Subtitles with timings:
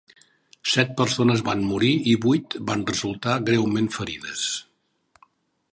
[0.75, 4.47] Set persones van morir i vuit van resultar greument ferides.